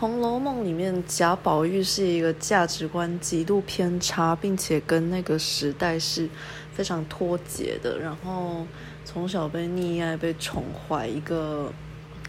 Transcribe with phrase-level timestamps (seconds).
[0.00, 6.26] 红楼梦》里面贾宝玉是一个价值观极度偏差，并且跟那个时代是
[6.72, 7.98] 非常脱节的。
[7.98, 8.66] 然后
[9.04, 11.70] 从小被溺爱、被宠坏，一个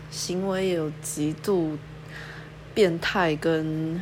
[0.10, 1.78] 行为也有极度
[2.73, 3.98] 变态跟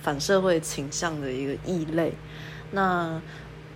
[0.00, 2.12] 反社会倾向的一个异类。
[2.70, 3.20] 那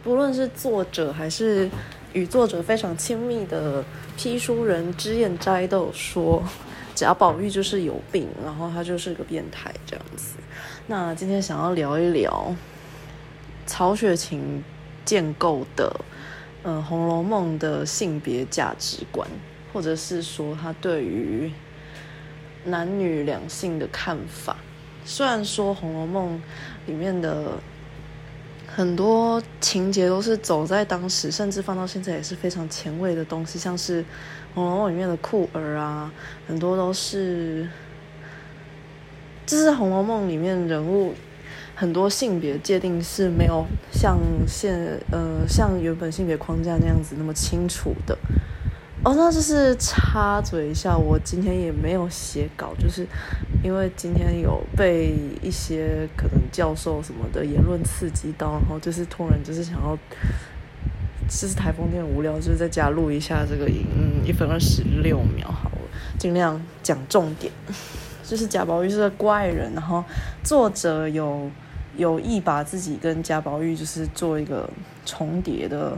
[0.05, 1.69] 不论是作者还是
[2.13, 3.85] 与作者非常亲密的
[4.17, 6.41] 批书人脂砚斋都有说。
[6.97, 10.37] 贾宝玉就是有病，然后他就是个变态这样子。
[10.87, 12.57] 那今天想要聊一聊
[13.67, 14.65] 曹雪芹
[15.05, 15.95] 建构的，
[16.63, 19.29] 嗯，《红楼梦》的性别价值观，
[19.75, 21.53] 或者是说他对于
[22.65, 24.57] 男女两性的看法。
[25.05, 26.37] 虽然说《红楼梦》
[26.87, 27.59] 里面的
[28.67, 34.03] 很多情节都是走在当时，甚至放到现在也是非常前卫的东西，像是。
[34.57, 36.11] 《红楼梦》里面的酷儿啊，
[36.49, 37.69] 很多都是，
[39.45, 41.13] 这是《红楼梦》里面人物
[41.75, 44.75] 很多性别界定是没有像现
[45.13, 48.17] 呃像原本性别框架那样子那么清楚的。
[49.05, 53.07] 哦，那就是插嘴一下，我今天也没有写稿，就是
[53.63, 59.99] 因为今天有被一些可能教授什么的言论刺激到，然后就是突然就是想要。
[61.29, 65.79] 这是台风天无聊，就是在家录一下这个音，嗯，一分二十六秒好了，
[66.19, 67.53] 尽量讲重点。
[68.23, 70.05] 就是贾宝玉是个怪人，然后
[70.43, 71.49] 作者有
[71.97, 74.69] 有意把自己跟贾宝玉就是做一个
[75.05, 75.97] 重叠的，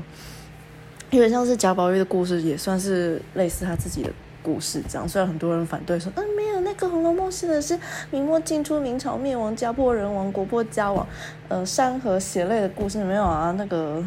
[1.11, 4.11] 有点像是贾宝玉的故事，也算是类似他自己的
[4.43, 5.09] 故事这样。
[5.09, 7.79] 虽然很多人反对说，嗯，没有那个《红楼梦》写的是
[8.11, 11.07] 明末清初明朝灭亡家破人亡国破家亡，
[11.49, 14.05] 呃，山河血泪的故事没有啊，那个。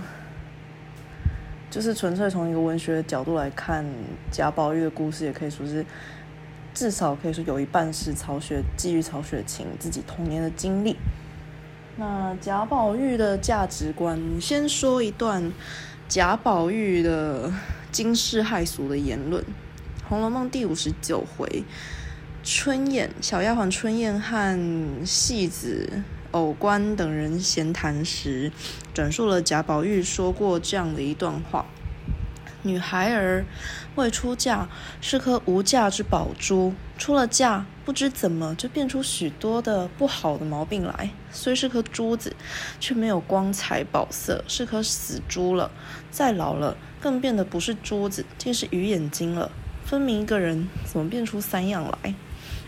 [1.71, 3.85] 就是纯粹从一个文学的角度来看
[4.29, 5.83] 贾宝玉的故事，也可以说是
[6.73, 10.97] 至少可以说有一半是曹雪基于曹雪芹自己童年的经历。
[11.95, 15.49] 那贾宝玉的价值观，先说一段
[16.09, 17.49] 贾宝玉的
[17.89, 19.41] 惊世骇俗的言论，
[20.09, 21.63] 《红楼梦》第五十九回，
[22.43, 26.03] 春燕小丫鬟春燕和戏子。
[26.31, 28.51] 偶官等人闲谈时，
[28.93, 31.65] 转述了贾宝玉说过这样的一段话：
[32.63, 33.45] 女孩儿
[33.95, 34.69] 未出嫁
[35.01, 41.09] 是颗无价之宝珠，出了嫁不知怎么就变出许多的不好的毛病来。
[41.31, 42.35] 虽是颗珠子，
[42.79, 45.71] 却没有光彩宝色，是颗死珠了。
[46.09, 49.51] 再老了，更变得不是珠子，竟是鱼眼睛了。
[49.83, 52.15] 分明一个人，怎么变出三样来？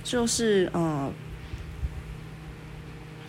[0.03, 1.13] 就是嗯。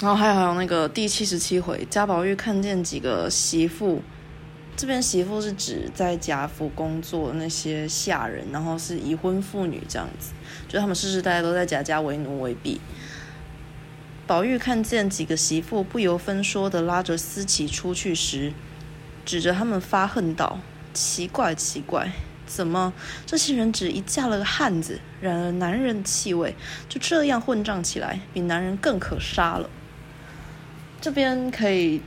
[0.00, 4.02] 然后还有还有那个第七十七回，贾宝玉看见几个媳妇，
[4.76, 10.32] 这边媳妇是指在贾府工作的那些下人，然后是已婚妇女这样子，
[10.68, 12.80] 就他们世世代代都在贾家为奴为婢。
[14.26, 18.52] 宝玉看见几个媳妇不由分说的拉着思琪出去时，
[19.24, 20.58] 指着他们发恨道
[20.92, 22.10] ：“奇怪奇怪，
[22.46, 22.92] 怎么
[23.24, 26.56] 这些人只一嫁了个汉子，染了男人气味
[26.88, 29.70] 就这样混账起来，比男人更可杀了。”
[31.04, 32.00] 这边可以，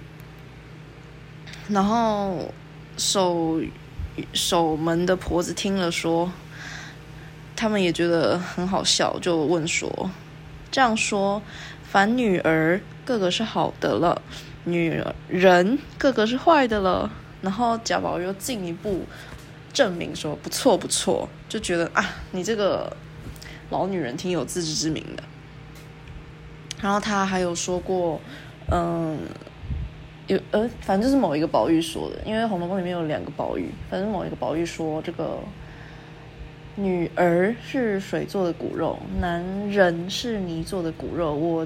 [1.69, 2.51] 然后
[2.97, 3.61] 守
[4.33, 6.31] 守门的婆子听了说，
[7.55, 10.09] 他们也觉得很好笑，就问说
[10.71, 11.39] ：“这样说，
[11.83, 14.19] 凡女儿个个是好的了，
[14.63, 17.11] 女人个个是坏的了。”
[17.43, 19.05] 然后贾宝又进一步
[19.71, 22.97] 证明说：“不错不错。”就觉得啊，你这个
[23.69, 25.21] 老女人挺有自知之明的。
[26.81, 28.19] 然后他还有说过。
[28.69, 29.17] 嗯，
[30.27, 35.39] 有呃，反正就是某一个宝玉说的，因为《红楼梦》里面有两个宝玉，反正某一个宝玉说，这个
[36.75, 41.33] 女儿是水做的骨肉，男人是泥做的骨肉。
[41.33, 41.65] 我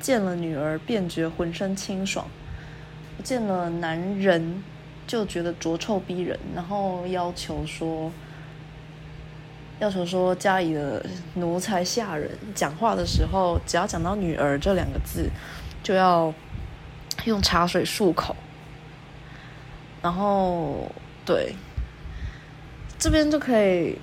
[0.00, 2.26] 见了女儿便觉浑身清爽，
[3.22, 4.64] 见了男人
[5.06, 8.10] 就觉得浊臭逼人，然后要求说，
[9.78, 15.30] 要求说家里的奴才下人讲话的时候，只要讲到女儿这两个字。
[15.82, 16.32] 就要
[17.24, 18.36] 用茶水漱口，
[20.02, 20.90] 然后
[21.24, 21.54] 对
[22.98, 23.98] 这边就可以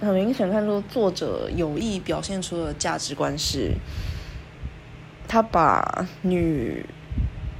[0.00, 3.74] 很明显看出作者有意表现出的价值观是，
[5.26, 6.84] 他把女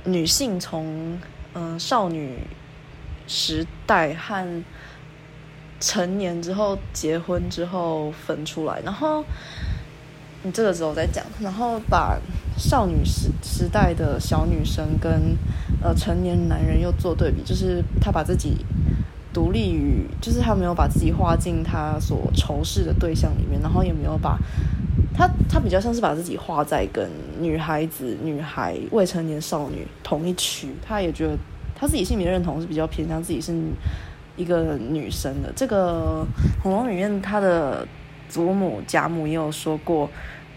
[0.05, 1.19] 女性从
[1.55, 2.39] 嗯少女
[3.27, 4.65] 时代和
[5.81, 9.25] 成年之后结婚之后分出来，然后。
[10.45, 12.17] 你这个时候再讲，然后把
[12.59, 15.37] 少女时时代的小女生跟
[15.81, 18.57] 呃成年男人又做对比，就是他把自己
[19.33, 24.37] 独立于，就是他没有把自己划进他所仇视的对象里面，然后也没有把
[25.15, 27.09] 他他比较像是把自己画在跟
[27.39, 31.37] 女孩子、女孩、未成年少女同一区，他也觉得
[31.77, 33.55] 他自己性别认同是比较偏向自己是
[34.37, 35.53] 一个女生的。
[35.55, 36.27] 这个
[36.63, 37.87] 《红楼梦里面他的
[38.29, 40.09] 祖母贾母也有说过，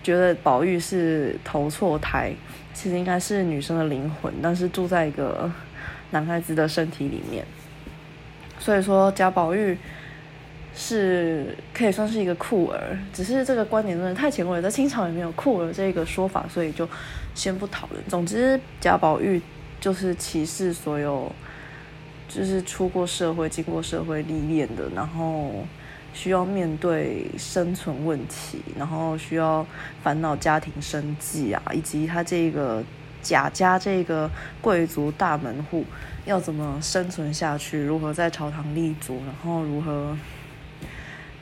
[0.04, 2.34] 觉得宝玉是投错胎，
[2.74, 5.52] 其实应该是女生的灵魂，但是住在一个
[6.12, 7.46] 男孩子的身体里面。
[8.60, 9.78] 所以说贾宝玉
[10.76, 16.88] 是可以算是一个酷儿，只是这个观点真的太前卫了，在清朝也没有酷儿这个说法，所以就
[17.34, 18.02] 先不讨论。
[18.08, 19.42] 总之，贾宝玉
[19.80, 21.32] 就是歧视所有
[22.30, 25.52] 就是出过社会、经过社会历练的，然后
[26.14, 29.66] 需要面对生存问题，然后需要
[30.04, 32.84] 烦恼家庭生计啊，以及他这个
[33.22, 34.30] 贾家这个
[34.62, 35.86] 贵族大门户。
[36.24, 37.82] 要怎么生存下去？
[37.82, 39.20] 如何在朝堂立足？
[39.26, 40.16] 然后如何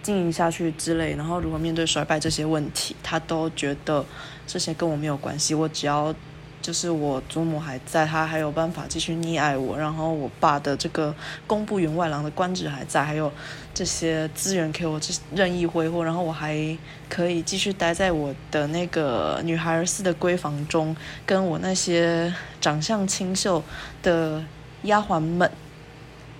[0.01, 1.15] 经营下去之类？
[1.15, 2.95] 然后如何面对衰败这些问题？
[3.03, 4.05] 他都觉得
[4.47, 5.53] 这些跟我没有关系。
[5.53, 6.15] 我只要
[6.61, 9.77] 就是我祖母还在，他还有办法继续溺爱我。
[9.77, 11.13] 然后我爸的这个
[11.47, 13.31] 工部员外郎的官职还在，还有
[13.73, 16.03] 这些资源给我这任意挥霍。
[16.03, 16.77] 然后我还
[17.09, 20.95] 可以继续待在我的那个女孩儿似的闺房中，
[21.25, 23.63] 跟我那些长相清秀
[24.01, 24.43] 的。
[24.83, 25.51] 丫鬟们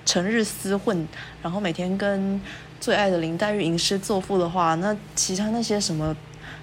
[0.06, 1.06] 成日厮混，
[1.42, 2.40] 然后每天跟
[2.80, 6.16] 最爱的林黛玉吟诗作赋的话，那其他那些什么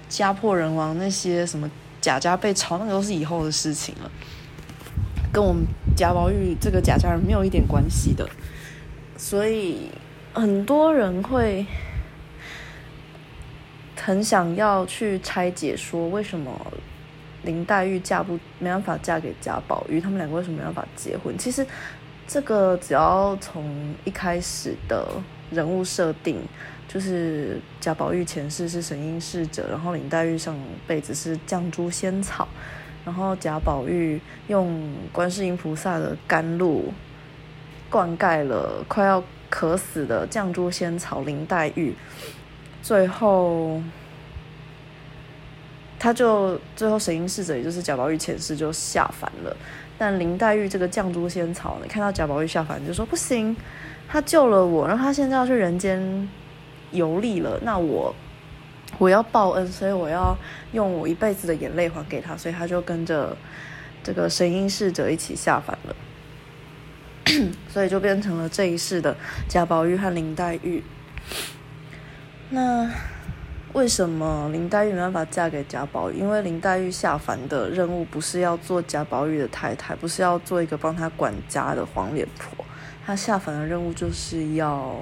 [0.09, 1.69] 家破人亡，那些什么
[2.07, 4.09] 贾家被抄，那个都是以后的事情了，
[5.29, 8.25] 跟我们贾宝玉这个贾家人没有一点关系的。
[9.17, 9.89] 所以
[10.33, 11.65] 很多人会
[13.97, 16.49] 很想要去拆解，说为什么。
[17.43, 21.37] 林黛玉嫁不没办法嫁给贾宝玉，他们两个为什么没办法结婚？
[21.37, 21.65] 其实
[22.27, 25.07] 这个只要从一开始的
[25.49, 26.41] 人物设定，
[26.97, 30.57] 就是贾宝玉前世是神瑛侍者，然后林黛玉上
[30.87, 32.47] 辈子是绛珠仙草，
[33.05, 36.91] 然后贾宝玉用观世音菩萨的甘露
[37.87, 41.93] 灌溉了快要渴死的绛珠仙草林黛玉，
[42.81, 43.79] 最后。
[45.99, 49.55] 他就最后神瑛侍者，也就是贾宝玉前世就下凡了。
[49.99, 53.55] 但林黛玉这个绛珠仙草，你看到贾宝玉下凡就说不行，
[54.07, 56.27] 他救了我，然后他现在要去人间
[56.91, 58.15] 游历了，那我
[58.97, 60.35] 我要报恩，所以我要
[60.71, 63.35] 用我一辈子的眼泪还给他，所以他就跟着
[64.03, 65.95] 这个神瑛侍者一起下凡了，
[67.69, 69.15] 所以就变成了这一世的
[69.47, 70.83] 贾宝玉和林黛玉。
[72.49, 72.89] 那。
[73.73, 76.17] 为什么林黛玉没办法嫁给贾宝玉？
[76.17, 82.65] 因为林黛玉下凡的任务不是要做贾宝玉的太太，不是要做一个帮他管家的黄脸婆。
[83.05, 84.95] 她下凡的任务就是要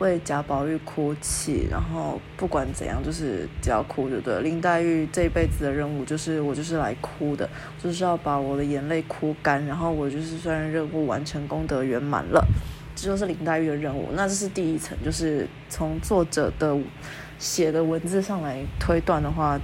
[0.00, 4.40] 为贾宝玉哭泣，然后不管怎样，就是只要哭就对。
[4.40, 7.48] 林黛玉这一辈子的任务就是我就是来哭的，
[7.78, 12.44] 就是要把我的眼泪哭干，然后我就是虽然任务完成，功德圆满了，
[12.96, 14.08] 这就是林黛玉的任务。
[14.14, 16.76] 那这是第一层，就是从作者的。
[17.38, 19.58] 写的文字上来推断的话，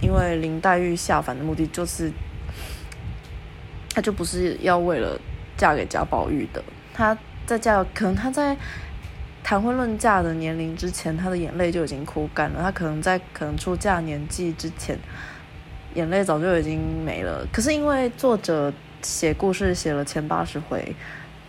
[0.00, 2.10] 因为林黛玉下凡的目的就是，
[3.94, 5.16] 她就不是要为了
[5.56, 6.60] 嫁给贾宝玉的。
[6.92, 8.56] 她在嫁，可能她在
[9.42, 12.62] 谈婚论嫁的年龄之前，她的眼泪就已经哭干了。
[12.62, 14.98] 她可能在可能出嫁年纪之前，
[15.94, 17.46] 眼泪早就已经没了。
[17.52, 18.72] 可是因为作者
[19.02, 20.94] 写故事写了前八十回。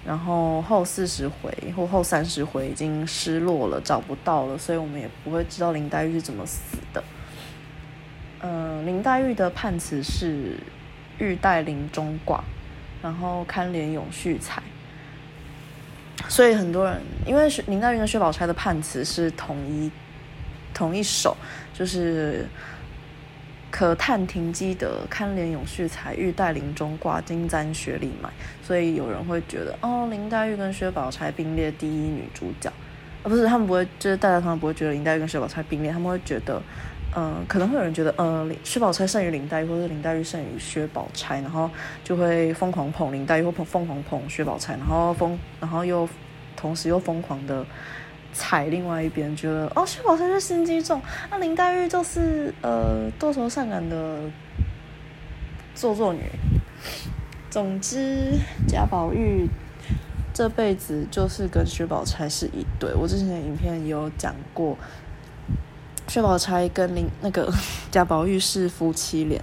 [0.06, 7.02] 然后后四十回或后三十回已经失落了，找不到了，所以我们也不会知道林黛玉是怎么死的。
[8.42, 10.58] 嗯，林黛玉的判词是
[11.20, 12.44] “玉带林中挂”，
[13.02, 14.62] 然后堪怜永续彩。
[16.28, 19.92] 所以很多人因为林黛玉跟薛宝钗的判词是同一
[20.74, 21.36] 同一首，
[21.74, 22.46] 就是。
[23.76, 28.30] 可叹停机德，堪怜永续才，玉带林中挂，金簪雪里埋。
[28.62, 32.72] 所以有人会觉得，哦，林黛玉跟薛宝钗并列第一女主角，
[33.24, 36.62] 啊，不是，他们不会，就是大家通常不会觉得林黛玉跟薛宝钗并列，他们会觉得，
[37.16, 41.70] 嗯，可能会有人觉得，呃，薛宝钗胜于林黛玉，或者林黛玉胜于薛宝钗，然后
[42.04, 46.08] 就会疯狂捧林黛玉，或捧疯狂捧薛宝钗，然后疯，然后又
[46.56, 47.66] 同时又疯狂的。
[48.36, 54.22] 踩另外一边，觉得哦，薛宝钗是心机重，那林黛玉就是呃多愁善感的
[55.76, 56.22] 做作女。
[57.52, 58.32] 总之，
[58.68, 59.48] 贾宝玉
[60.34, 62.92] 这辈子就是跟薛宝钗是一对。
[62.96, 64.76] 我之前的影片也有讲过，
[66.14, 67.52] 薛宝钗跟林那个
[67.90, 69.42] 贾宝玉是夫妻脸。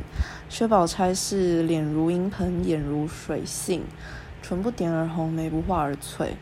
[0.49, 3.83] 薛宝钗是脸如银盆，眼如水杏，
[4.41, 6.37] 唇不点而红，眉不画而翠。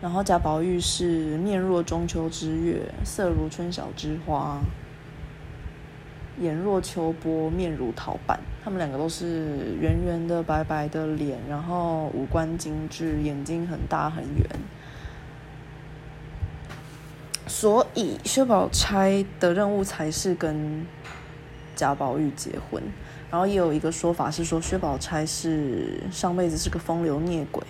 [0.00, 4.58] 然后贾宝玉是面若中秋之月，色如春晓之花。
[6.40, 8.40] 眼若秋波，面如桃瓣。
[8.64, 14.46] 他们两个都是圆圆的、白白的脸，然后五官精致，眼睛很大很圆。
[17.60, 20.86] 所以薛宝钗的任务才是跟
[21.74, 22.80] 贾宝玉结婚。
[23.32, 27.60] 然后也有一个说法是说，薛宝钗是上辈子是个风流孽鬼，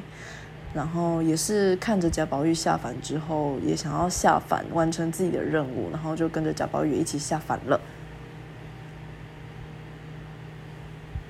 [0.75, 7.80] 然后也是看着贾宝玉下凡之后，也想要下凡完成自己的任务，然后就跟着贾宝玉一起下凡了。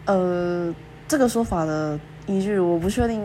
[0.07, 0.75] 呃，
[1.07, 1.97] 这个说法的
[2.27, 3.23] 依据我不确定，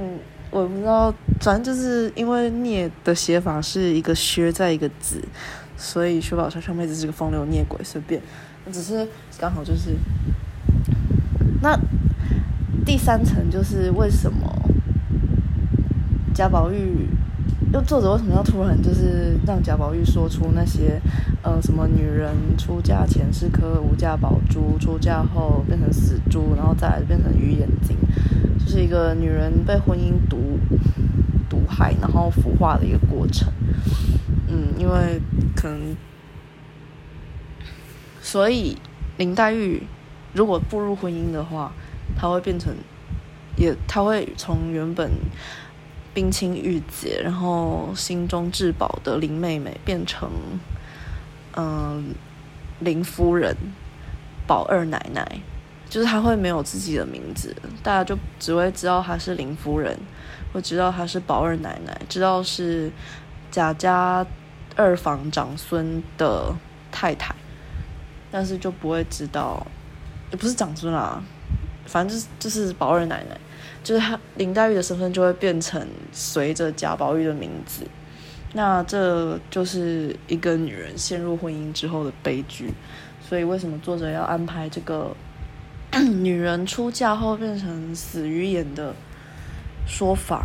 [0.54, 5.20] 我不知道，反正就是因为“孽”的写法是一个“薛”在一个“子”，
[5.76, 8.22] 所以薛宝钗上辈子是个风流孽鬼，随便，
[8.72, 9.08] 只是
[9.40, 9.96] 刚好就是。
[11.60, 11.76] 那
[12.86, 14.48] 第三层就是为什么
[16.36, 17.08] 贾宝玉，
[17.74, 21.02] 又作者为什么要突然就是让贾宝玉说出那些？
[21.42, 27.98] 呃，什么女人出嫁前是颗无价宝珠，出嫁后变成死猪，然后再来变成鱼眼睛，
[28.64, 30.58] 就是一个女人被婚姻毒
[31.50, 33.52] 毒害，然后腐化的一个过程。
[34.48, 35.20] 嗯，因为
[35.56, 35.98] 可能，
[38.22, 38.78] 所以
[39.18, 39.84] 林黛玉
[40.34, 41.72] 如果步入婚姻的话，
[42.18, 42.74] 她会变成，
[43.58, 45.12] 也她会从原本
[46.14, 50.30] 冰清玉洁，然后心中至宝的林妹妹变成。
[51.56, 52.16] 嗯，
[52.80, 53.56] 林夫人、
[54.48, 55.40] 宝二奶奶，
[55.94, 59.96] 就是她会没有自己的名字，大家就只会知道她是林夫人，
[60.52, 62.92] 会知道她是宝二奶奶，知道是
[63.52, 64.26] 贾家
[64.76, 66.52] 二房长孙的
[66.92, 67.36] 太太，
[68.32, 69.64] 但是就不会知道，
[70.32, 71.22] 也不是长孙啦，
[71.86, 73.40] 反正就是就是宝二奶奶，
[73.84, 77.86] 就是她林黛玉的身份就会变成随着贾宝玉的名字。
[78.54, 82.74] 那这就是一个女人陷入婚姻之后的悲剧，
[83.22, 85.16] 所以为什么作者要安排这个
[86.24, 88.96] 女人出嫁后变成死鱼眼的
[89.86, 90.44] 说法？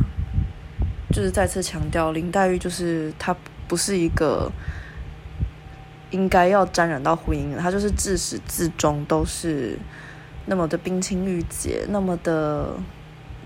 [1.11, 3.35] 就是再次强调，林黛玉就是她
[3.67, 4.53] 不是一个
[6.11, 9.79] 应该要沾染到婚姻的，她就是自始至终都是
[10.45, 12.75] 那么的冰清玉洁，那么的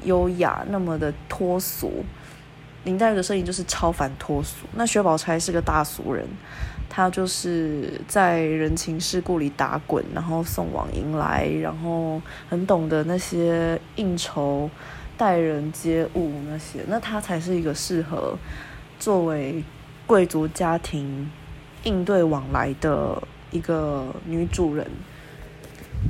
[0.03, 2.05] 优雅，那么的脱俗。
[2.83, 6.27] 林黛玉的设定就是超凡脱俗，那薛宝钗是个大俗人，
[6.95, 12.21] 她就是在人情世故里打滚，然后送往迎来，然后
[12.51, 14.69] 很懂得那些应酬、
[15.17, 18.37] 待人接物那些，那她才是一个适合
[18.99, 19.65] 作为
[20.07, 21.31] 贵族家庭
[21.85, 24.87] 应对往来的一个女主人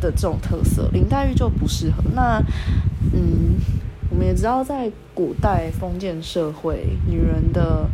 [0.00, 0.90] 的这种特色。
[0.92, 2.02] 林黛玉就不适合。
[2.12, 2.42] 那，
[3.14, 3.54] 嗯。
[4.10, 7.88] 我们也知道，在古代封建社会，女人的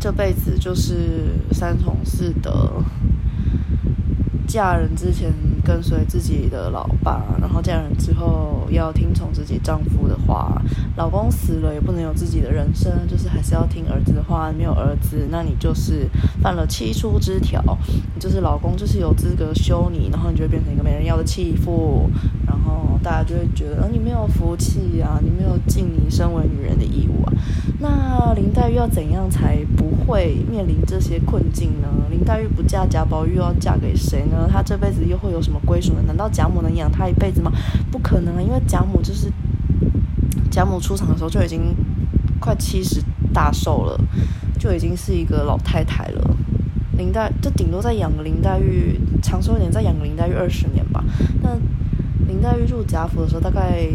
[0.00, 2.82] 这辈子就是三从四德。
[4.46, 5.32] 嫁人之前
[5.64, 10.62] 跟随自己的老爸，然后嫁人之后要听从自己丈夫的话。
[10.96, 14.52] 老公死了也不能有自己的人生，就是还是要听儿子的话。
[14.56, 16.08] 没有儿子，那你就是
[16.40, 17.60] 犯了七出之条，
[18.14, 22.08] 你就是老公就是有资格休你，然后你就会变成一个没人要的弃妇。
[22.66, 27.32] 哦大家就会觉得，呃，你没有福气啊，你没有尽你身为女人的义务啊。
[27.78, 31.88] 那林黛玉要怎样才不会面临这些困境呢？
[32.10, 34.48] 林黛玉不嫁贾宝玉，要嫁给谁呢？
[34.50, 36.02] 她这辈子又会有什么归属呢？
[36.06, 37.52] 难道贾母能养她一辈子吗？
[37.90, 38.42] 不可能啊！
[38.42, 39.30] 因为贾母就是
[40.50, 41.74] 贾母出场的时候就已经
[42.40, 44.00] 快七十大寿了，
[44.58, 46.36] 就已经是一个老太太了。
[46.96, 51.04] 林黛就顶多再养个林黛玉，长寿一点再养个林黛玉二十年吧。
[51.42, 51.50] 那
[52.28, 53.88] 林黛玉入贾府的时候大概。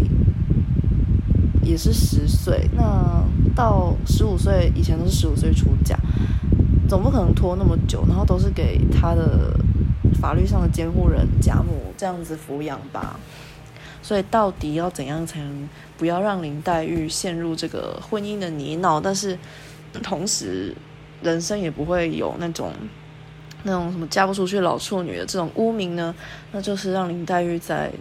[1.63, 3.23] 也是十岁，那
[3.55, 5.95] 到十五岁以前都是十五岁出嫁，
[6.89, 9.53] 总不可能拖那么久，然后都是给她的
[10.19, 13.17] 法律上的监护人贾母这样子抚养吧。
[14.01, 15.69] 所以到底要怎样才能
[15.99, 19.37] 不要让林黛玉陷入这个婚姻的泥淖，但是
[20.01, 20.75] 同时
[21.21, 22.73] 人生也不会有那种
[23.63, 26.13] 那种什么嫁不出去老处女的这种污名呢？
[26.51, 27.91] 那就是让林黛玉在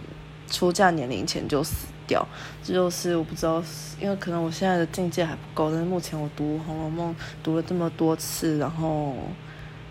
[0.51, 1.87] 出嫁年龄前就死。
[2.07, 2.27] 掉，
[2.61, 3.63] 这就是我不知道，
[3.97, 5.71] 因为可能我现在的境界还不够。
[5.71, 9.15] 但是目前我读《红楼梦》读了这么多次，然后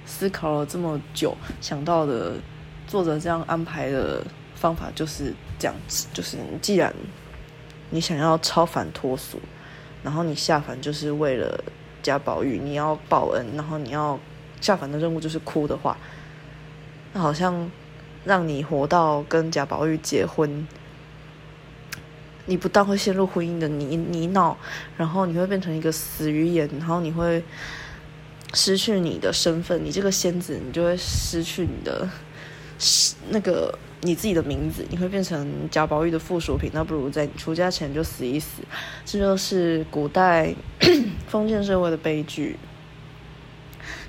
[0.04, 2.34] 思考了这么久，想到的
[2.86, 4.22] 作者这样安排的
[4.54, 6.94] 方法就是这样子：，就是既然
[7.88, 9.40] 你想要超凡脱俗，
[10.02, 11.64] 然后你下凡就是为了
[12.02, 14.18] 贾宝玉，你要报恩，然后你要
[14.60, 15.96] 下凡的任务就是哭的话，
[17.14, 17.70] 那好像
[18.24, 20.66] 让你活到跟贾宝玉结婚。
[22.46, 24.56] 你不但会陷入婚姻的泥泥淖，
[24.96, 27.44] 然后你会变成一个死鱼眼，然后你会
[28.54, 32.08] 失去你的身份，你这个仙子，你就会失去你的
[33.28, 38.62] 那个你自己的名字，你会变成贾宝玉的附属品，那不如在你出家前就死一死。
[39.04, 40.52] 这就是古代
[41.28, 42.56] 封建社会的悲剧。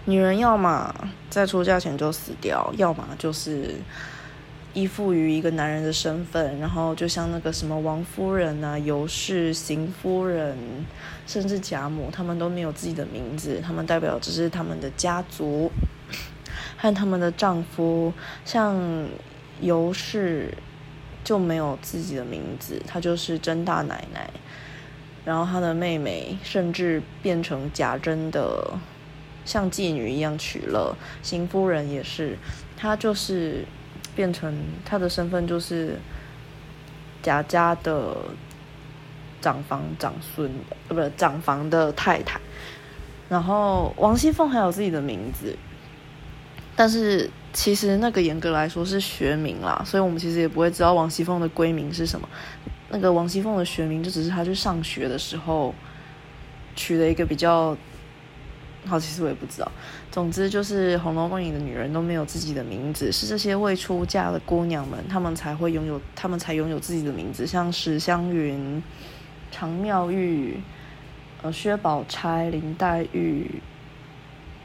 [0.06, 0.94] 女人要么
[1.30, 3.76] 在出嫁前就死掉，要么就是
[4.74, 10.58] 依附于一个男人的身份，然后就像那个什么王夫人啊、尤氏、邢夫人，
[11.28, 15.72] 甚至贾母，他们都没有自己的名字，他们代表只是他们的家族
[16.78, 18.12] 和他们的丈夫。
[18.44, 19.06] 像
[19.60, 20.52] 尤氏
[21.24, 24.30] 就没有自己的名字，她就是甄大奶奶，
[25.24, 28.80] 然后她的妹妹甚至变成贾珍的。
[29.52, 32.38] 像妓女一样娶了，邢夫人也是，
[32.78, 33.66] 她就是
[34.16, 34.56] 变成
[34.86, 36.00] 她的身份就是
[37.22, 38.16] 贾家的
[39.42, 40.50] 长房长孙，
[40.88, 42.40] 呃，不是长房的太太。
[43.28, 45.54] 然后王熙凤还有自己的名字，
[46.74, 52.26] 但是其实那个严格来说是学名啦，所以我们其实也不会知道王熙凤的闺名是什么。
[52.88, 55.76] 那个王熙凤的学名就只是她去上学的时候
[56.74, 57.76] 取了一个比较。
[58.88, 59.72] 好，其实我也不知道。
[60.12, 68.82] 总之，就是《红楼梦》里的女人都没有自己的名字，是这些未出嫁的姑娘们，她们才会拥有，她们才拥有自己的名字，像史湘云、
[69.52, 70.60] 常妙玉、
[71.44, 73.62] 呃薛宝钗、林黛玉、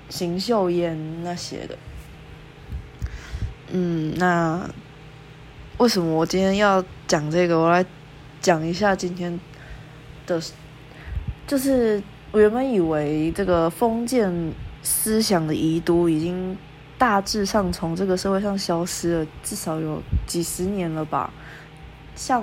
[0.09, 1.77] 邢岫烟那些的。
[3.71, 4.67] 嗯，那
[5.77, 7.59] 为什么我今天要讲这个？
[7.59, 7.85] 我来
[8.41, 9.39] 讲一下今天
[10.27, 10.41] 的，
[11.47, 12.03] 就是。
[12.37, 14.53] 我原本以为这个封建
[14.83, 16.55] 思想的遗毒已经
[16.99, 21.33] 大致上从这个社会上消失了，至少有几十年了吧。
[22.15, 22.43] 像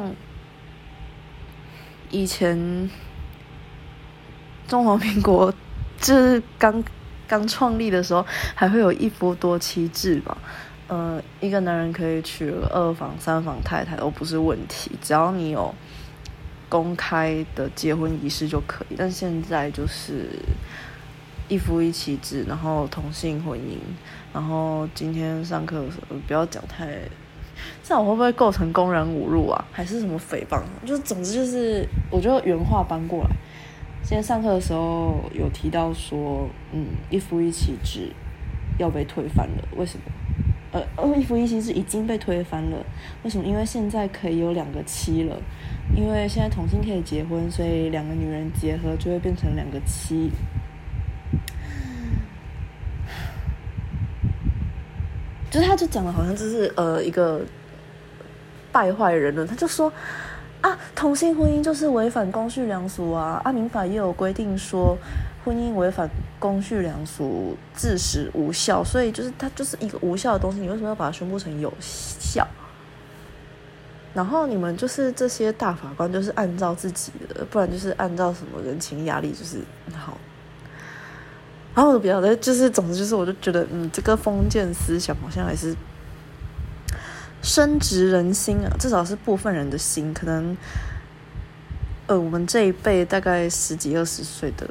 [2.09, 2.89] 以前
[4.67, 5.53] 中华民国
[5.99, 6.83] 就是刚
[7.27, 10.35] 刚创立的时候，还会有一夫多妻制吧。
[10.87, 15.75] 呃，一个男人可以娶二房、三房太太都不是问题，只要你有。
[16.73, 20.27] 公开的结婚仪式就可以，但现在就是
[21.47, 23.77] 一夫一妻制，然后同性婚姻，
[24.33, 26.97] 然后今天上课的时候不要讲太，
[27.83, 29.65] 这样我会不会构成公然侮辱啊？
[29.71, 30.63] 还是什么诽谤？
[30.83, 33.29] 就总之就是，我就原话搬过来。
[34.01, 38.11] 今天上课的时候有提到说，嗯，一夫一妻制
[38.79, 40.03] 要被推翻了，为什么？
[40.71, 42.83] 呃，一夫一妻制已经被推翻了，
[43.21, 43.45] 为什么？
[43.45, 45.39] 因为现在可以有两个妻了。
[45.95, 50.31] 因为现在同性可以结婚，所以两个女人结合就会变成两个妻。
[55.51, 57.41] 就是他，就讲的好像就是呃一个
[58.71, 59.45] 败坏人了。
[59.45, 59.93] 他就说
[60.61, 63.39] 啊，同性婚姻就是违反公序良俗啊。
[63.43, 64.97] 啊民法也有规定说，
[65.45, 68.83] 婚姻违反公序良俗，致使无效。
[68.83, 72.47] 所以就是它就是一个无效的东西，你为什么要把它宣布成有效？
[74.13, 79.57] 然后你们就是这些大法官，就是按照自己的，不然就是按照什么人情压力，就是
[79.95, 80.17] 好。
[81.73, 85.75] 然后我比较的，就是总之就是，我就觉得，嗯，这个封建思想好像还是
[87.41, 90.13] 深植人心啊，至少是部分人的心。
[90.13, 90.55] 可能，
[92.05, 94.69] 呃，我们这一辈大概十几二十岁的，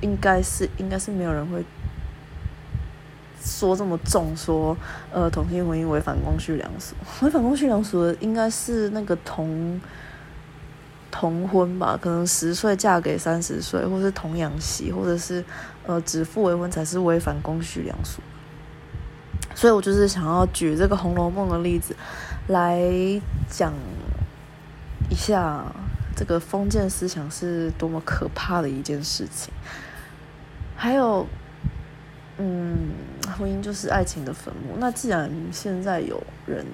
[0.00, 1.64] 应该是应该是没有人会。
[3.44, 4.74] 说这么重，说
[5.12, 9.78] 呃同性婚姻违反公序良俗， 违反公序良俗的应该是那个同
[11.10, 11.98] 同婚吧？
[12.00, 15.44] 可能十岁嫁给三十岁，或是童养媳，或者是
[15.86, 18.22] 呃指腹为婚才是违反公序良俗。
[19.54, 21.94] 所以我就是想要举这个《红楼梦》的例子
[22.48, 22.80] 来
[23.48, 23.74] 讲
[25.10, 25.62] 一下
[26.16, 29.52] 这个封建思想是多么可怕的一件事情，
[30.74, 31.26] 还有。
[32.36, 32.88] 嗯，
[33.34, 34.76] 婚姻就是爱情的坟墓。
[34.78, 36.64] 那既然现在有人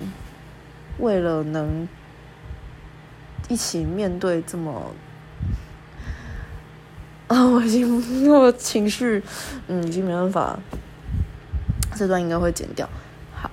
[0.98, 1.88] 为了能
[3.48, 4.92] 一起面对这么
[7.28, 9.22] 啊，我已经我情绪，
[9.68, 10.58] 嗯，已经没办法，
[11.96, 12.88] 这段应该会剪掉。
[13.32, 13.50] 好，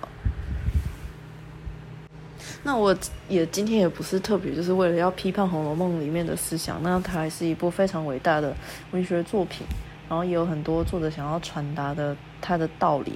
[2.64, 2.96] 那我
[3.30, 8.56] 也今天也不是特别就是为了要批判《红楼梦》里面的思想，那它还是一部非常伟大的
[8.92, 9.66] 文学作品。
[10.10, 13.12] 然后也有很多作者想要传达的他的道理，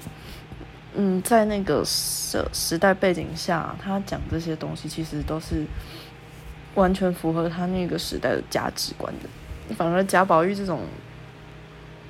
[0.93, 5.65] 嗯，在那个时时代背景下，他讲这些东西其实都是
[6.75, 9.75] 完全符合他那个时代的价值观的。
[9.75, 10.81] 反而贾宝玉这种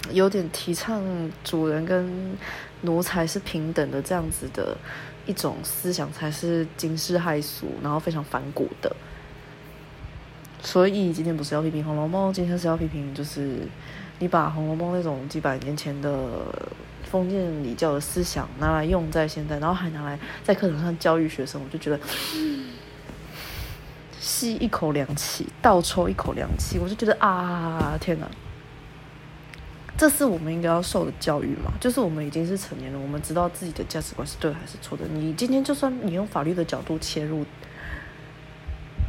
[0.10, 1.04] 有点提倡
[1.44, 2.36] 主人跟
[2.82, 4.76] 奴才是平等的这样子的
[5.28, 8.96] 一种思想，才是惊世骇俗，然后非常反骨的。
[10.64, 13.68] 所以今天不是要批评《红楼梦》，今天是要批评就是。
[14.22, 16.30] 你把《红楼梦》那种几百年前的
[17.10, 22.00] 封建礼教的思想拿来用在现在，然后还拿来在课堂上教育学生，我就觉得
[24.22, 28.28] 吸一口凉气，倒抽一口凉气，我就觉得啊，天哪！
[29.98, 31.74] 这是我们应该要受的教育嘛？
[31.80, 35.04] 就是我们已经是成年人，我们知道自己的价值观是对还是错的。
[35.12, 37.44] 你今天就算你用法律的角度切入，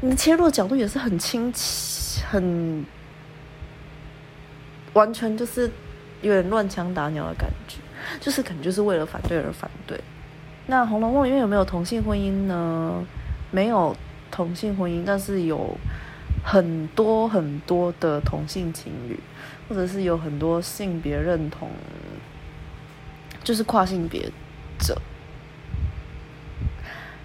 [0.01, 2.87] 你切入的角度也是很清晰，很。
[4.95, 5.71] 完全就是
[6.21, 7.79] 有点乱枪打鸟的感觉，
[8.21, 9.99] 就是可能就是为了反对而反对。
[10.67, 13.03] 那《红楼梦》里面有没有同性婚姻呢？
[13.51, 13.97] 没有
[14.31, 15.77] 同性婚姻，但是有
[16.45, 19.19] 很多很多的同性情侣，
[19.69, 21.71] 或者是有很多性别认同，
[23.43, 24.31] 就是跨性别
[24.79, 25.01] 者，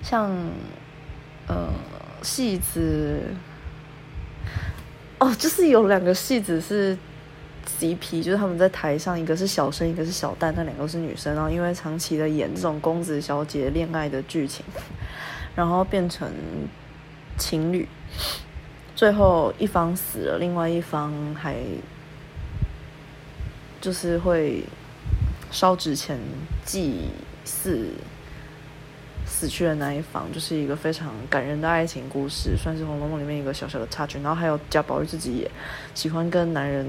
[0.02, 0.32] 像
[1.48, 1.70] 呃
[2.22, 3.22] 戏子
[5.20, 6.98] 哦，就是有两个戏子是。
[7.68, 14.66] CP 就是他们在台上，一个是小生，一个是小旦，那两个是女生，然后因为长期的演这种公子小姐恋爱的剧情，
[15.54, 16.32] 然后变成
[17.38, 17.88] 情侣，
[18.96, 21.58] 最后一方死了，另外一方还
[23.82, 24.64] 就是会
[25.52, 26.18] 烧纸钱
[26.66, 27.10] 祭
[27.44, 27.90] 祀
[29.26, 34.20] 死去的那一方，就是一个非常感人的爱情故事，算是《红楼梦》里面一个小小的插曲。
[34.24, 35.52] 然后还有贾宝玉自己也
[35.94, 36.88] 喜欢跟男人。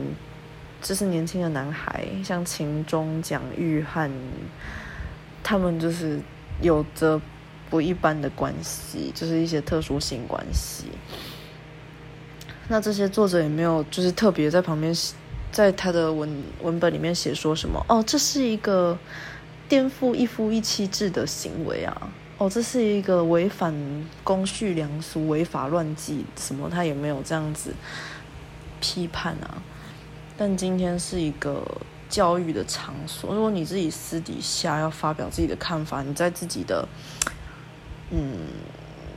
[0.81, 4.11] 这是年轻的男孩，像秦钟、蒋玉和，
[5.43, 6.21] 他们就是
[6.63, 7.21] 有着
[7.69, 10.85] 不一般的关系，就是一些特殊性关系。
[12.69, 14.95] 那这些作者也没有就是特别在旁边，
[15.51, 18.97] 在他的文文本里面写说什么哦，这是一个
[19.69, 23.75] 颠覆一夫一妻制的行为啊，哦，这是一个违反
[24.23, 27.75] 公序良俗、违法乱纪什么，他也没有这样子
[28.81, 29.61] 批判啊。
[30.39, 31.63] 但今天是一个
[32.09, 33.35] 教育的场所。
[33.35, 36.89] 如果你自己私底下要发表自己的看法，你在自己的，
[38.11, 38.39] 嗯，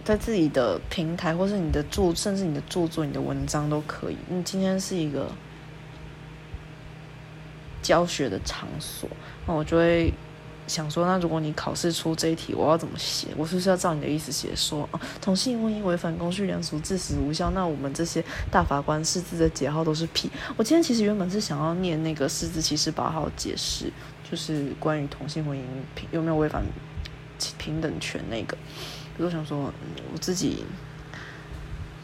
[0.03, 4.17] 在自己的平台，或是你的著，甚至你的著作、你的文章都可以。
[4.27, 5.31] 你今天是一个
[7.83, 9.07] 教学的场所，
[9.45, 10.11] 那我就会。
[10.71, 13.27] 想说，那如果你考试出这一题，我要怎么写？
[13.35, 14.55] 我是不是要照你的意思写？
[14.55, 17.51] 说啊，同性婚姻违反公序良俗，致死无效。
[17.51, 20.31] 那我们这些大法官释字的解号都是屁。
[20.55, 23.91] 我今天其实原本是想要念那个释字七十八号解释，
[24.23, 25.61] 就是关于同性婚姻
[26.11, 26.63] 有没有违反
[27.57, 28.57] 平等权那个。
[29.17, 29.73] 可是我想说，
[30.13, 30.63] 我自己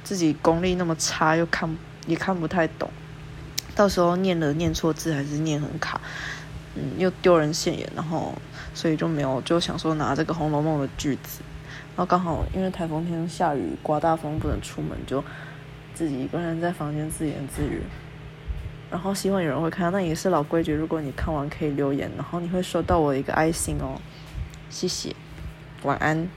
[0.03, 1.73] 自己功力那么差，又看
[2.06, 2.89] 也看不太懂，
[3.73, 6.01] 到时候念了念错字，还是念很卡，
[6.75, 8.34] 嗯，又丢人现眼，然后。
[8.77, 11.41] 所以就没有就想说拿这个《红楼梦》的句子，
[11.95, 15.23] 然后刚好因为台风天下雨刮大风不能出门，就
[15.95, 17.81] 自己一个人在房间自言自语。
[18.91, 23.99] 然后希望有人会看，那也是老规矩，如果你看完可以留言，然后你会收到我一个爱心哦，
[24.69, 25.15] 谢谢，
[25.81, 26.29] 晚安。